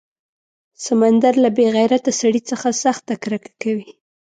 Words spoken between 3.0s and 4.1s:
کرکه کوي.